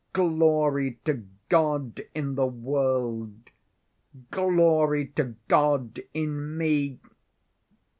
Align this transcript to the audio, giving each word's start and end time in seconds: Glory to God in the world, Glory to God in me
Glory 0.13 0.97
to 1.05 1.27
God 1.47 2.01
in 2.15 2.33
the 2.33 2.47
world, 2.47 3.37
Glory 4.31 5.05
to 5.09 5.35
God 5.47 5.99
in 6.11 6.57
me 6.57 6.99